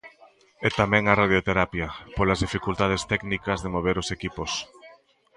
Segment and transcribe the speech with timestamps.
[0.67, 4.51] E tamén a radioterapia, polas dificultades técnicas de mover os equipos.